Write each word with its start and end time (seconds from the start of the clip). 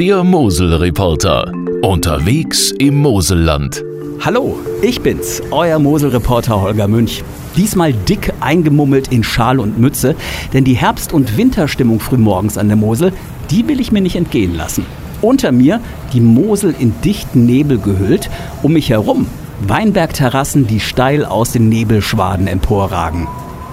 Der 0.00 0.24
Mosel-Reporter. 0.24 1.52
Unterwegs 1.82 2.72
im 2.78 3.02
Moselland. 3.02 3.84
Hallo, 4.22 4.58
ich 4.80 5.02
bin's, 5.02 5.42
euer 5.50 5.78
Mosel-Reporter 5.78 6.62
Holger 6.62 6.88
Münch. 6.88 7.22
Diesmal 7.54 7.92
dick 7.92 8.32
eingemummelt 8.40 9.08
in 9.08 9.22
Schal 9.22 9.60
und 9.60 9.78
Mütze, 9.78 10.16
denn 10.54 10.64
die 10.64 10.72
Herbst- 10.72 11.12
und 11.12 11.36
Winterstimmung 11.36 12.00
frühmorgens 12.00 12.56
an 12.56 12.68
der 12.68 12.78
Mosel, 12.78 13.12
die 13.50 13.68
will 13.68 13.78
ich 13.78 13.92
mir 13.92 14.00
nicht 14.00 14.16
entgehen 14.16 14.56
lassen. 14.56 14.86
Unter 15.20 15.52
mir 15.52 15.82
die 16.14 16.22
Mosel 16.22 16.74
in 16.78 16.94
dichten 17.04 17.44
Nebel 17.44 17.76
gehüllt, 17.76 18.30
um 18.62 18.72
mich 18.72 18.88
herum 18.88 19.26
Weinbergterrassen, 19.68 20.66
die 20.66 20.80
steil 20.80 21.26
aus 21.26 21.52
den 21.52 21.68
Nebelschwaden 21.68 22.46
emporragen. 22.46 23.28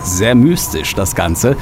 Sehr 0.07 0.35
mystisch 0.35 0.95
das 0.95 1.15
Ganze. 1.15 1.57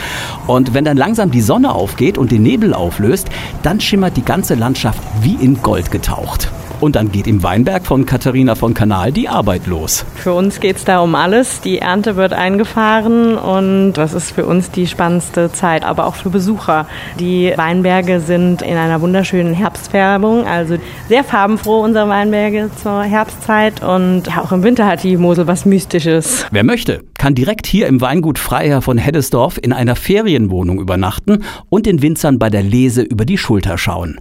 Und 0.46 0.76
wenn 0.76 0.86
dann 0.86 0.98
langsam 0.98 1.32
die 1.32 1.42
Sonne 1.42 1.74
aufgeht 1.74 2.18
und 2.18 2.32
den 2.32 2.44
Nebel 2.44 2.76
auflöst, 2.76 3.28
dann 3.64 3.82
schimmert 3.82 4.18
die 4.18 4.24
ganze 4.24 4.54
Landschaft 4.54 5.02
wie 5.22 5.34
in 5.34 5.62
Gold 5.64 5.90
getaucht. 5.90 6.52
Und 6.80 6.96
dann 6.96 7.12
geht 7.12 7.28
im 7.28 7.42
Weinberg 7.44 7.86
von 7.86 8.06
Katharina 8.06 8.56
von 8.56 8.74
Kanal 8.74 9.12
die 9.12 9.30
Arbeit 9.30 9.68
los. 9.68 10.06
Für 10.16 10.34
uns 10.34 10.60
geht 10.60 10.78
es 10.78 10.86
da 10.86 11.00
um 11.00 11.16
alles. 11.16 11.62
Die 11.62 11.80
Ernte 11.80 12.16
wird 12.16 12.34
eingefahren 12.34 13.38
und 13.38 13.94
das 13.94 14.14
ist 14.14 14.32
für 14.32 14.46
uns 14.46 14.72
die 14.72 14.88
spannendste 14.88 15.52
Zeit, 15.52 15.84
aber 15.84 16.06
auch 16.06 16.16
für 16.16 16.30
Besucher. 16.30 16.88
Die 17.20 17.54
Weinberge 17.56 18.20
sind 18.20 18.62
in 18.62 18.78
einer 18.78 19.02
wunderschönen 19.02 19.54
Herbstfärbung, 19.54 20.46
also 20.46 20.78
sehr 21.08 21.24
farbenfroh 21.24 21.82
unsere 21.82 22.10
Weinberge 22.10 22.70
zur 22.82 23.04
Herbstzeit 23.04 23.84
und 23.84 24.38
auch 24.38 24.52
im 24.52 24.64
Winter 24.64 24.86
hat 24.86 25.04
die 25.04 25.18
Mosel 25.18 25.48
was 25.48 25.66
Mystisches. 25.66 26.46
Wer 26.52 26.64
möchte, 26.64 27.04
kann 27.18 27.36
direkt 27.36 27.66
hier 27.68 27.88
im 27.88 28.02
Weingut 28.02 28.38
Freiherr 28.38 28.82
von 28.82 28.98
Heddesdorf 28.98 29.58
in 29.62 29.74
einer 29.74 29.96
Ferienwohnung 29.96 30.80
übernachten 30.80 31.44
und 31.70 31.86
den 31.86 32.02
Winzern 32.02 32.40
bei 32.40 32.50
der 32.50 32.64
Lese 32.64 33.02
über 33.02 33.26
die 33.26 33.38
Schulter 33.38 33.78
schauen. 33.78 34.20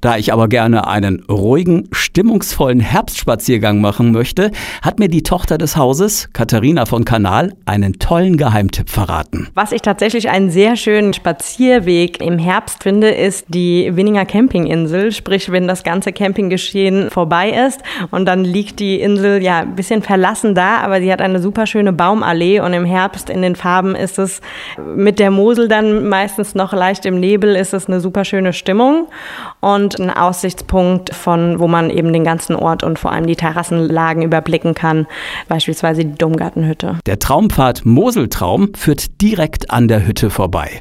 Da 0.00 0.16
ich 0.16 0.32
aber 0.32 0.48
gerne 0.48 0.86
einen 0.86 1.24
ruhigen, 1.30 1.88
stimmungsvollen 1.92 2.80
Herbstspaziergang 2.80 3.82
machen 3.82 4.12
möchte, 4.12 4.50
hat 4.80 4.98
mir 4.98 5.08
die 5.08 5.22
Tochter 5.22 5.58
des 5.58 5.76
Hauses, 5.76 6.30
Katharina 6.32 6.86
von 6.86 7.04
Kanal, 7.04 7.52
einen 7.66 7.98
tollen 7.98 8.38
Geheimtipp 8.38 8.88
verraten. 8.88 9.48
Was 9.54 9.72
ich 9.72 9.82
tatsächlich 9.82 10.30
einen 10.30 10.50
sehr 10.50 10.76
schönen 10.76 11.12
Spazierweg 11.12 12.22
im 12.22 12.38
Herbst 12.38 12.82
finde, 12.82 13.10
ist 13.10 13.44
die 13.48 13.94
Winninger 13.94 14.24
Campinginsel. 14.24 15.12
Sprich, 15.12 15.52
wenn 15.52 15.68
das 15.68 15.84
ganze 15.84 16.12
Campinggeschehen 16.12 17.10
vorbei 17.10 17.50
ist 17.66 17.80
und 18.10 18.24
dann 18.24 18.44
liegt 18.44 18.80
die 18.80 19.00
Insel 19.00 19.42
ja 19.42 19.60
ein 19.60 19.74
bisschen 19.74 20.02
verlassen 20.02 20.54
da, 20.54 20.78
aber 20.78 21.00
sie 21.00 21.12
hat 21.12 21.20
eine 21.20 21.40
super 21.40 21.66
schöne 21.66 21.92
Baumallee 21.92 22.60
und 22.60 22.72
im 22.72 22.86
Herbst 22.86 23.28
in 23.28 23.42
den 23.42 23.54
Farben 23.54 23.94
ist 23.94 24.18
es 24.18 24.40
mit 24.96 25.18
der 25.18 25.30
Mosel 25.30 25.68
dann 25.68 26.08
meistens 26.08 26.54
noch 26.54 26.72
leicht 26.72 27.04
im 27.04 27.20
Nebel, 27.20 27.54
ist 27.54 27.74
es 27.74 27.86
eine 27.86 28.00
super 28.00 28.24
schöne 28.24 28.54
Stimmung. 28.54 29.08
Und 29.60 29.89
und 29.98 30.10
ein 30.10 30.16
Aussichtspunkt 30.16 31.14
von, 31.14 31.58
wo 31.58 31.66
man 31.66 31.90
eben 31.90 32.12
den 32.12 32.24
ganzen 32.24 32.54
Ort 32.54 32.82
und 32.82 32.98
vor 32.98 33.12
allem 33.12 33.26
die 33.26 33.36
Terrassenlagen 33.36 34.22
überblicken 34.22 34.74
kann, 34.74 35.06
beispielsweise 35.48 36.04
die 36.04 36.14
Domgartenhütte. 36.14 36.98
Der 37.06 37.18
Traumpfad 37.18 37.84
Moseltraum 37.84 38.74
führt 38.74 39.20
direkt 39.20 39.70
an 39.70 39.88
der 39.88 40.06
Hütte 40.06 40.30
vorbei. 40.30 40.80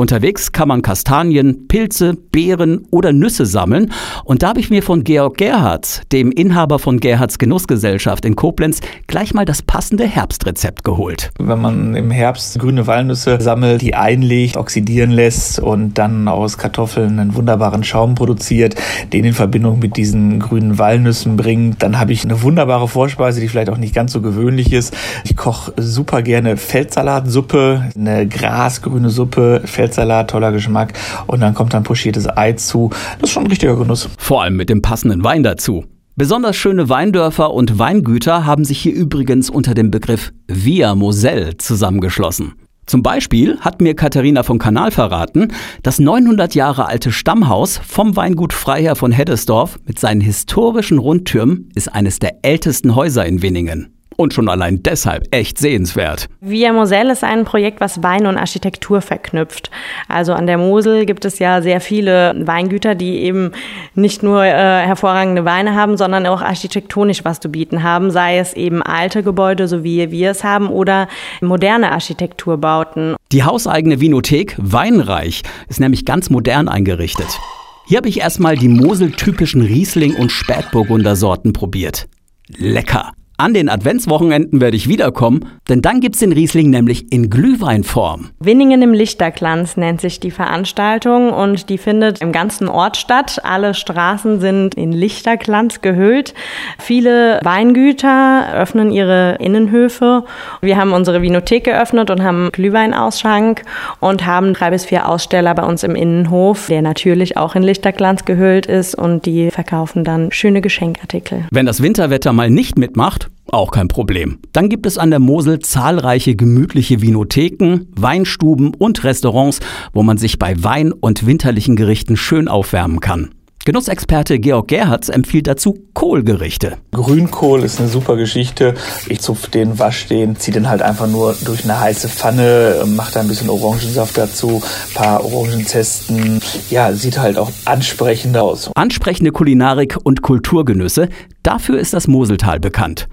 Unterwegs 0.00 0.52
kann 0.52 0.68
man 0.68 0.80
Kastanien, 0.80 1.68
Pilze, 1.68 2.14
Beeren 2.14 2.86
oder 2.90 3.12
Nüsse 3.12 3.44
sammeln. 3.44 3.92
Und 4.24 4.42
da 4.42 4.48
habe 4.48 4.58
ich 4.58 4.70
mir 4.70 4.82
von 4.82 5.04
Georg 5.04 5.36
Gerhardt, 5.36 6.10
dem 6.10 6.32
Inhaber 6.32 6.78
von 6.78 7.00
Gerhards 7.00 7.38
Genussgesellschaft 7.38 8.24
in 8.24 8.34
Koblenz, 8.34 8.80
gleich 9.08 9.34
mal 9.34 9.44
das 9.44 9.60
passende 9.60 10.06
Herbstrezept 10.06 10.84
geholt. 10.84 11.32
Wenn 11.38 11.60
man 11.60 11.94
im 11.96 12.10
Herbst 12.10 12.58
grüne 12.58 12.86
Walnüsse 12.86 13.38
sammelt, 13.42 13.82
die 13.82 13.94
einlegt, 13.94 14.56
oxidieren 14.56 15.10
lässt 15.10 15.60
und 15.60 15.98
dann 15.98 16.28
aus 16.28 16.56
Kartoffeln 16.56 17.18
einen 17.18 17.34
wunderbaren 17.34 17.84
Schaum 17.84 18.14
produziert, 18.14 18.76
den 19.12 19.26
in 19.26 19.34
Verbindung 19.34 19.80
mit 19.80 19.98
diesen 19.98 20.40
grünen 20.40 20.78
Walnüssen 20.78 21.36
bringt, 21.36 21.82
dann 21.82 22.00
habe 22.00 22.14
ich 22.14 22.24
eine 22.24 22.40
wunderbare 22.40 22.88
Vorspeise, 22.88 23.42
die 23.42 23.48
vielleicht 23.48 23.68
auch 23.68 23.76
nicht 23.76 23.94
ganz 23.94 24.12
so 24.12 24.22
gewöhnlich 24.22 24.72
ist. 24.72 24.96
Ich 25.24 25.36
koche 25.36 25.74
super 25.76 26.22
gerne 26.22 26.56
Feldsalatsuppe, 26.56 27.90
eine 27.94 28.26
grasgrüne 28.26 29.10
Suppe, 29.10 29.60
Feld 29.66 29.89
Feldsalat, 29.90 30.30
toller 30.30 30.52
Geschmack 30.52 30.92
und 31.26 31.40
dann 31.40 31.54
kommt 31.54 31.74
dann 31.74 31.82
pochiertes 31.82 32.28
Ei 32.28 32.52
zu. 32.52 32.90
Das 33.18 33.30
ist 33.30 33.34
schon 33.34 33.44
ein 33.44 33.50
richtiger 33.50 33.76
Genuss. 33.76 34.08
Vor 34.18 34.42
allem 34.42 34.56
mit 34.56 34.70
dem 34.70 34.82
passenden 34.82 35.24
Wein 35.24 35.42
dazu. 35.42 35.84
Besonders 36.16 36.56
schöne 36.56 36.88
Weindörfer 36.88 37.52
und 37.52 37.78
Weingüter 37.78 38.46
haben 38.46 38.64
sich 38.64 38.78
hier 38.80 38.94
übrigens 38.94 39.50
unter 39.50 39.74
dem 39.74 39.90
Begriff 39.90 40.32
Via 40.46 40.94
Moselle 40.94 41.56
zusammengeschlossen. 41.56 42.54
Zum 42.86 43.02
Beispiel 43.02 43.58
hat 43.60 43.80
mir 43.80 43.94
Katharina 43.94 44.42
von 44.42 44.58
Kanal 44.58 44.90
verraten, 44.90 45.48
das 45.82 45.98
900 45.98 46.54
Jahre 46.54 46.86
alte 46.86 47.12
Stammhaus 47.12 47.78
vom 47.78 48.16
Weingut 48.16 48.52
Freiherr 48.52 48.96
von 48.96 49.12
Heddesdorf 49.12 49.78
mit 49.86 49.98
seinen 49.98 50.20
historischen 50.20 50.98
Rundtürmen 50.98 51.68
ist 51.74 51.92
eines 51.92 52.18
der 52.18 52.44
ältesten 52.44 52.94
Häuser 52.94 53.24
in 53.26 53.42
Winningen 53.42 53.99
und 54.20 54.34
schon 54.34 54.48
allein 54.48 54.82
deshalb 54.82 55.26
echt 55.30 55.58
sehenswert. 55.58 56.28
Via 56.40 56.72
Moselle 56.72 57.12
ist 57.12 57.24
ein 57.24 57.44
Projekt, 57.44 57.80
was 57.80 58.02
Wein 58.02 58.26
und 58.26 58.36
Architektur 58.36 59.00
verknüpft. 59.00 59.70
Also 60.08 60.34
an 60.34 60.46
der 60.46 60.58
Mosel 60.58 61.06
gibt 61.06 61.24
es 61.24 61.38
ja 61.38 61.62
sehr 61.62 61.80
viele 61.80 62.34
Weingüter, 62.38 62.94
die 62.94 63.20
eben 63.20 63.52
nicht 63.94 64.22
nur 64.22 64.44
äh, 64.44 64.50
hervorragende 64.50 65.46
Weine 65.46 65.74
haben, 65.74 65.96
sondern 65.96 66.26
auch 66.26 66.42
architektonisch 66.42 67.24
was 67.24 67.40
zu 67.40 67.48
bieten 67.48 67.82
haben, 67.82 68.10
sei 68.10 68.38
es 68.38 68.52
eben 68.52 68.82
alte 68.82 69.22
Gebäude, 69.22 69.66
so 69.68 69.84
wie 69.84 70.10
wir 70.10 70.30
es 70.30 70.44
haben, 70.44 70.68
oder 70.68 71.08
moderne 71.40 71.90
Architekturbauten. 71.90 73.16
Die 73.32 73.44
hauseigene 73.44 74.00
Vinothek 74.00 74.54
Weinreich 74.58 75.42
ist 75.68 75.80
nämlich 75.80 76.04
ganz 76.04 76.28
modern 76.28 76.68
eingerichtet. 76.68 77.38
Hier 77.86 77.96
habe 77.96 78.08
ich 78.08 78.20
erstmal 78.20 78.56
die 78.56 78.68
Mosel-typischen 78.68 79.62
Riesling- 79.62 80.14
und 80.14 80.30
Spätburgunder-Sorten 80.30 81.54
probiert. 81.54 82.06
Lecker! 82.48 83.12
An 83.40 83.54
den 83.54 83.70
Adventswochenenden 83.70 84.60
werde 84.60 84.76
ich 84.76 84.86
wiederkommen, 84.86 85.46
denn 85.70 85.80
dann 85.80 86.00
gibt's 86.00 86.18
den 86.18 86.32
Riesling 86.32 86.68
nämlich 86.68 87.10
in 87.10 87.30
Glühweinform. 87.30 88.28
Winningen 88.38 88.82
im 88.82 88.92
Lichterglanz 88.92 89.78
nennt 89.78 90.02
sich 90.02 90.20
die 90.20 90.30
Veranstaltung 90.30 91.30
und 91.32 91.70
die 91.70 91.78
findet 91.78 92.20
im 92.20 92.32
ganzen 92.32 92.68
Ort 92.68 92.98
statt. 92.98 93.40
Alle 93.42 93.72
Straßen 93.72 94.40
sind 94.40 94.74
in 94.74 94.92
Lichterglanz 94.92 95.80
gehüllt. 95.80 96.34
Viele 96.78 97.40
Weingüter 97.42 98.52
öffnen 98.54 98.92
ihre 98.92 99.36
Innenhöfe. 99.40 100.24
Wir 100.60 100.76
haben 100.76 100.92
unsere 100.92 101.22
Vinothek 101.22 101.64
geöffnet 101.64 102.10
und 102.10 102.22
haben 102.22 102.50
Glühweinausschank 102.52 103.62
und 104.00 104.26
haben 104.26 104.52
drei 104.52 104.68
bis 104.68 104.84
vier 104.84 105.08
Aussteller 105.08 105.54
bei 105.54 105.62
uns 105.62 105.82
im 105.82 105.94
Innenhof, 105.94 106.66
der 106.66 106.82
natürlich 106.82 107.38
auch 107.38 107.54
in 107.54 107.62
Lichterglanz 107.62 108.26
gehüllt 108.26 108.66
ist 108.66 108.94
und 108.94 109.24
die 109.24 109.50
verkaufen 109.50 110.04
dann 110.04 110.30
schöne 110.30 110.60
Geschenkartikel. 110.60 111.46
Wenn 111.50 111.64
das 111.64 111.82
Winterwetter 111.82 112.34
mal 112.34 112.50
nicht 112.50 112.76
mitmacht, 112.76 113.29
auch 113.52 113.70
kein 113.70 113.88
Problem. 113.88 114.38
Dann 114.52 114.68
gibt 114.68 114.86
es 114.86 114.98
an 114.98 115.10
der 115.10 115.18
Mosel 115.18 115.58
zahlreiche 115.58 116.36
gemütliche 116.36 117.02
Vinotheken, 117.02 117.86
Weinstuben 117.96 118.74
und 118.74 119.02
Restaurants, 119.04 119.60
wo 119.92 120.02
man 120.02 120.18
sich 120.18 120.38
bei 120.38 120.62
Wein 120.62 120.92
und 120.92 121.26
winterlichen 121.26 121.76
Gerichten 121.76 122.16
schön 122.16 122.48
aufwärmen 122.48 123.00
kann. 123.00 123.30
Genussexperte 123.66 124.38
Georg 124.38 124.68
Gerhards 124.68 125.10
empfiehlt 125.10 125.46
dazu 125.46 125.78
Kohlgerichte. 125.92 126.78
Grünkohl 126.92 127.62
ist 127.62 127.78
eine 127.78 127.90
super 127.90 128.16
Geschichte. 128.16 128.72
Ich 129.06 129.20
zupfe 129.20 129.50
den, 129.50 129.78
wasche 129.78 130.08
den, 130.08 130.36
ziehe 130.36 130.54
den 130.54 130.70
halt 130.70 130.80
einfach 130.80 131.06
nur 131.06 131.36
durch 131.44 131.64
eine 131.64 131.78
heiße 131.78 132.08
Pfanne, 132.08 132.84
mache 132.86 133.12
da 133.12 133.20
ein 133.20 133.28
bisschen 133.28 133.50
Orangensaft 133.50 134.16
dazu, 134.16 134.62
paar 134.94 135.22
Orangenzesten. 135.22 136.40
Ja, 136.70 136.94
sieht 136.94 137.18
halt 137.18 137.36
auch 137.36 137.50
ansprechend 137.66 138.38
aus. 138.38 138.70
Ansprechende 138.74 139.30
Kulinarik 139.30 139.98
und 140.04 140.22
Kulturgenüsse, 140.22 141.10
dafür 141.42 141.78
ist 141.78 141.92
das 141.92 142.08
Moseltal 142.08 142.60
bekannt. 142.60 143.08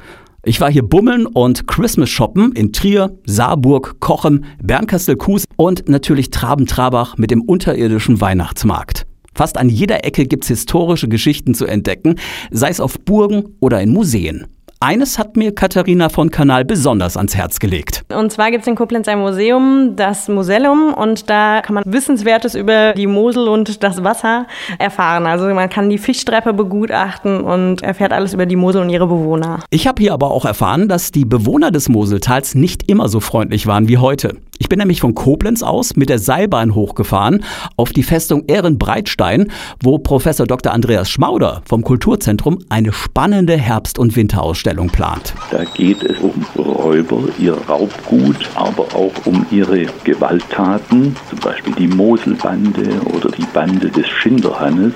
Ich 0.46 0.62
war 0.62 0.72
hier 0.72 0.84
bummeln 0.84 1.26
und 1.26 1.68
Christmas 1.68 2.10
shoppen 2.10 2.54
in 2.54 2.72
Trier, 2.72 3.18
Saarburg, 3.26 4.00
Kochem, 4.00 4.46
Bernkastel-Kues 4.64 5.44
und 5.58 5.90
natürlich 5.90 6.32
Traben-Trabach 6.32 7.18
mit 7.18 7.32
dem 7.32 7.42
unterirdischen 7.42 8.22
Weihnachtsmarkt. 8.22 9.07
Fast 9.38 9.60
an 9.60 9.70
jeder 9.70 10.04
Ecke 10.04 10.26
gibt's 10.26 10.48
historische 10.48 11.08
Geschichten 11.08 11.54
zu 11.54 11.68
entdecken, 11.68 12.16
sei 12.50 12.70
es 12.70 12.80
auf 12.80 13.00
Burgen 13.00 13.56
oder 13.60 13.80
in 13.80 13.94
Museen. 13.94 14.48
Eines 14.80 15.18
hat 15.18 15.38
mir 15.38 15.54
Katharina 15.54 16.10
von 16.10 16.30
Kanal 16.30 16.66
besonders 16.66 17.18
ans 17.18 17.36
Herz 17.36 17.60
gelegt. 17.60 18.04
Und 18.14 18.32
zwar 18.32 18.50
gibt 18.52 18.62
es 18.62 18.68
in 18.68 18.76
Koblenz 18.76 19.08
ein 19.08 19.20
Museum, 19.20 19.96
das 19.96 20.28
Musellum, 20.28 20.94
und 20.94 21.30
da 21.30 21.62
kann 21.62 21.76
man 21.76 21.84
Wissenswertes 21.86 22.56
über 22.56 22.94
die 22.94 23.08
Mosel 23.08 23.48
und 23.48 23.84
das 23.84 24.04
Wasser 24.04 24.48
erfahren. 24.78 25.26
Also 25.26 25.46
man 25.48 25.70
kann 25.70 25.90
die 25.90 25.98
Fischtreppe 25.98 26.54
begutachten 26.54 27.42
und 27.42 27.82
erfährt 27.82 28.14
alles 28.14 28.34
über 28.34 28.48
die 28.48 28.56
Mosel 28.56 28.82
und 28.82 28.90
ihre 28.90 29.08
Bewohner. 29.08 29.60
Ich 29.72 29.88
habe 29.88 30.02
hier 30.02 30.14
aber 30.14 30.32
auch 30.32 30.46
erfahren, 30.46 30.88
dass 30.88 31.12
die 31.12 31.26
Bewohner 31.26 31.70
des 31.72 31.90
Moseltals 31.90 32.54
nicht 32.54 32.90
immer 32.90 33.08
so 33.08 33.20
freundlich 33.20 33.66
waren 33.66 33.88
wie 33.88 33.98
heute. 33.98 34.38
Ich 34.60 34.70
bin 34.70 34.80
nämlich 34.80 35.02
von 35.02 35.14
Koblenz 35.14 35.62
aus 35.62 35.96
mit 35.96 36.10
der 36.10 36.20
Seilbahn 36.20 36.74
hochgefahren 36.74 37.44
auf 37.76 37.92
die 37.92 38.04
Festung 38.04 38.44
Ehrenbreitstein, 38.48 39.52
wo 39.82 40.00
Professor 40.00 40.48
Dr. 40.48 40.74
Andreas 40.74 41.10
Schmauder 41.10 41.62
vom 41.66 41.84
Kulturzentrum 41.84 42.60
eine 42.70 42.92
spannende 42.92 43.56
Herbst- 43.56 44.00
und 44.00 44.16
Winterausstellung 44.16 44.90
plant. 44.90 45.34
Da 45.52 45.64
geht 45.64 46.04
es 46.04 46.18
um 46.20 46.46
Räuber, 46.58 47.24
ihr 47.38 47.54
Raubgut, 47.54 48.50
aber 48.56 48.84
auch 48.96 49.14
um 49.26 49.46
ihre 49.52 49.86
Gewalttaten, 50.04 51.16
zum 51.30 51.40
Beispiel 51.40 51.74
die 51.76 51.88
Moselbande 51.88 53.00
oder 53.16 53.30
die 53.30 53.46
Bande 53.54 53.90
des 53.90 54.08
Schinderhannes 54.08 54.94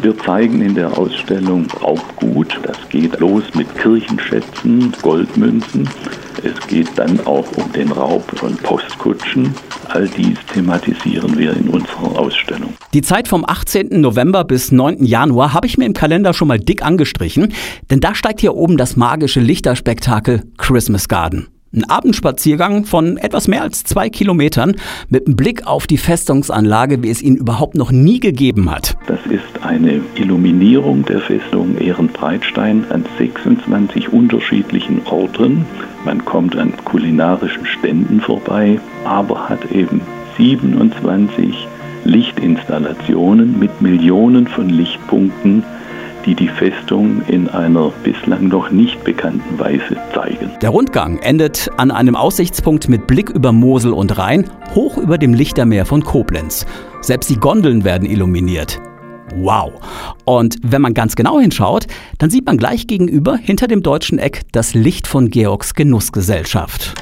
Wir 0.00 0.16
zeigen 0.18 0.62
in 0.62 0.74
der 0.74 0.96
Ausstellung 0.98 1.66
Raubgut. 1.80 2.58
Das 2.64 2.76
geht 2.88 3.20
los 3.20 3.44
mit 3.54 3.72
Kirchenschätzen, 3.76 4.92
Goldmünzen. 5.00 5.88
Es 6.42 6.66
geht 6.66 6.88
dann 6.96 7.20
auch 7.26 7.46
um 7.56 7.72
den 7.72 7.92
Raub 7.92 8.24
von 8.36 8.56
Postkutschen. 8.56 9.54
All 9.88 10.08
dies 10.08 10.38
thematisieren 10.52 11.38
wir 11.38 11.56
in 11.56 11.68
unserer 11.68 12.18
Ausstellung. 12.18 12.74
Die 12.94 13.02
Zeit 13.02 13.28
vom 13.28 13.44
18. 13.46 14.00
November 14.00 14.44
bis 14.44 14.72
9. 14.72 15.04
Januar 15.04 15.52
habe 15.52 15.66
ich 15.66 15.78
mir 15.78 15.86
im 15.86 15.92
Kalender 15.92 16.32
schon 16.32 16.48
mal 16.48 16.58
dick 16.58 16.82
angestrichen, 16.82 17.52
denn 17.90 18.00
da 18.00 18.14
steigt 18.14 18.40
hier 18.40 18.54
oben 18.54 18.76
das 18.76 18.96
magische 18.96 19.40
Lichterspektakel 19.40 20.42
Christmas 20.58 21.08
Garden. 21.08 21.51
Ein 21.74 21.88
Abendspaziergang 21.88 22.84
von 22.84 23.16
etwas 23.16 23.48
mehr 23.48 23.62
als 23.62 23.82
zwei 23.82 24.10
Kilometern 24.10 24.76
mit 25.08 25.26
einem 25.26 25.36
Blick 25.36 25.66
auf 25.66 25.86
die 25.86 25.96
Festungsanlage, 25.96 27.02
wie 27.02 27.08
es 27.08 27.22
ihn 27.22 27.36
überhaupt 27.36 27.76
noch 27.76 27.90
nie 27.90 28.20
gegeben 28.20 28.70
hat. 28.70 28.94
Das 29.06 29.20
ist 29.30 29.64
eine 29.64 30.02
Illuminierung 30.16 31.06
der 31.06 31.20
Festung 31.20 31.78
Ehrenbreitstein 31.78 32.84
an 32.90 33.06
26 33.16 34.12
unterschiedlichen 34.12 35.00
Orten. 35.06 35.64
Man 36.04 36.22
kommt 36.26 36.56
an 36.56 36.74
kulinarischen 36.84 37.64
Ständen 37.64 38.20
vorbei, 38.20 38.78
aber 39.04 39.48
hat 39.48 39.72
eben 39.72 40.02
27 40.36 41.66
Lichtinstallationen 42.04 43.58
mit 43.58 43.80
Millionen 43.80 44.46
von 44.46 44.68
Lichtpunkten 44.68 45.64
die 46.24 46.34
die 46.34 46.48
Festung 46.48 47.22
in 47.28 47.48
einer 47.48 47.90
bislang 48.02 48.48
noch 48.48 48.70
nicht 48.70 49.02
bekannten 49.04 49.58
Weise 49.58 49.96
zeigen. 50.14 50.50
Der 50.60 50.70
Rundgang 50.70 51.18
endet 51.18 51.70
an 51.76 51.90
einem 51.90 52.16
Aussichtspunkt 52.16 52.88
mit 52.88 53.06
Blick 53.06 53.30
über 53.30 53.52
Mosel 53.52 53.92
und 53.92 54.16
Rhein, 54.18 54.48
hoch 54.74 54.98
über 54.98 55.18
dem 55.18 55.34
Lichtermeer 55.34 55.86
von 55.86 56.02
Koblenz. 56.02 56.66
Selbst 57.00 57.30
die 57.30 57.36
Gondeln 57.36 57.84
werden 57.84 58.08
illuminiert. 58.08 58.80
Wow. 59.36 59.72
Und 60.24 60.56
wenn 60.62 60.82
man 60.82 60.94
ganz 60.94 61.16
genau 61.16 61.40
hinschaut, 61.40 61.86
dann 62.18 62.30
sieht 62.30 62.46
man 62.46 62.58
gleich 62.58 62.86
gegenüber 62.86 63.36
hinter 63.36 63.66
dem 63.66 63.82
deutschen 63.82 64.18
Eck 64.18 64.42
das 64.52 64.74
Licht 64.74 65.06
von 65.06 65.30
Georgs 65.30 65.74
Genussgesellschaft. 65.74 66.94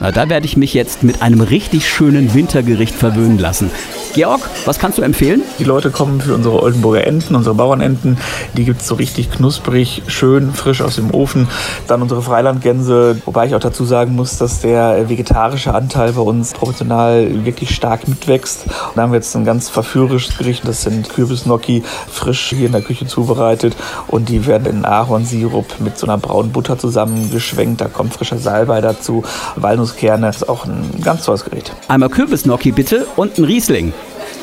Na, 0.00 0.10
da 0.10 0.28
werde 0.28 0.46
ich 0.46 0.56
mich 0.56 0.74
jetzt 0.74 1.02
mit 1.02 1.22
einem 1.22 1.40
richtig 1.40 1.88
schönen 1.88 2.34
Wintergericht 2.34 2.94
verwöhnen 2.94 3.38
lassen. 3.38 3.70
Georg, 4.14 4.42
was 4.64 4.78
kannst 4.78 4.96
du 4.96 5.02
empfehlen? 5.02 5.42
Die 5.58 5.64
Leute 5.64 5.90
kommen 5.90 6.20
für 6.20 6.34
unsere 6.34 6.62
Oldenburger 6.62 7.04
Enten, 7.04 7.34
unsere 7.34 7.56
Bauernenten. 7.56 8.16
Die 8.56 8.64
gibt 8.64 8.80
es 8.80 8.86
so 8.86 8.94
richtig 8.94 9.28
knusprig, 9.28 10.02
schön, 10.06 10.52
frisch 10.52 10.82
aus 10.82 10.94
dem 10.94 11.12
Ofen. 11.12 11.48
Dann 11.88 12.00
unsere 12.00 12.22
Freilandgänse, 12.22 13.20
wobei 13.24 13.46
ich 13.46 13.56
auch 13.56 13.60
dazu 13.60 13.84
sagen 13.84 14.14
muss, 14.14 14.38
dass 14.38 14.60
der 14.60 15.08
vegetarische 15.08 15.74
Anteil 15.74 16.12
bei 16.12 16.20
uns 16.20 16.52
proportional 16.52 17.44
wirklich 17.44 17.74
stark 17.74 18.06
mitwächst. 18.06 18.66
Und 18.66 18.96
da 18.96 19.02
haben 19.02 19.10
wir 19.10 19.16
jetzt 19.16 19.34
ein 19.34 19.44
ganz 19.44 19.68
verführerisches 19.68 20.38
Gericht. 20.38 20.62
Das 20.68 20.82
sind 20.82 21.08
Kürbisgnocchi, 21.08 21.82
frisch 22.08 22.50
hier 22.50 22.66
in 22.66 22.72
der 22.72 22.82
Küche 22.82 23.08
zubereitet. 23.08 23.74
Und 24.06 24.28
die 24.28 24.46
werden 24.46 24.66
in 24.66 24.84
Ahornsirup 24.84 25.80
mit 25.80 25.98
so 25.98 26.06
einer 26.06 26.18
braunen 26.18 26.52
Butter 26.52 26.78
zusammengeschwenkt. 26.78 27.80
Da 27.80 27.88
kommt 27.88 28.14
frischer 28.14 28.38
Salbei 28.38 28.80
dazu, 28.80 29.24
Walnusskerne. 29.56 30.26
Das 30.26 30.36
ist 30.36 30.48
auch 30.48 30.66
ein 30.66 31.00
ganz 31.02 31.24
tolles 31.24 31.44
Gericht. 31.44 31.72
Einmal 31.88 32.10
Kürbisgnocchi 32.10 32.70
bitte 32.70 33.08
und 33.16 33.38
ein 33.38 33.44
Riesling. 33.44 33.92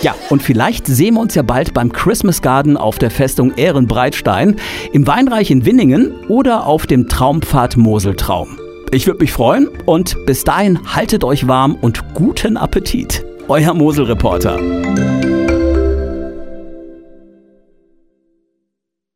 Ja, 0.01 0.15
und 0.29 0.41
vielleicht 0.41 0.87
sehen 0.87 1.13
wir 1.13 1.21
uns 1.21 1.35
ja 1.35 1.43
bald 1.43 1.75
beim 1.75 1.91
Christmas 1.91 2.41
Garden 2.41 2.75
auf 2.75 2.97
der 2.97 3.11
Festung 3.11 3.53
Ehrenbreitstein, 3.55 4.55
im 4.93 5.05
Weinreich 5.05 5.51
in 5.51 5.63
Winningen 5.65 6.11
oder 6.27 6.65
auf 6.65 6.87
dem 6.87 7.07
Traumpfad 7.07 7.77
Moseltraum. 7.77 8.57
Ich 8.91 9.05
würde 9.05 9.19
mich 9.19 9.31
freuen 9.31 9.69
und 9.85 10.17
bis 10.25 10.43
dahin 10.43 10.79
haltet 10.95 11.23
euch 11.23 11.47
warm 11.47 11.75
und 11.75 12.15
guten 12.15 12.57
Appetit. 12.57 13.23
Euer 13.47 13.75
Moselreporter. 13.75 14.80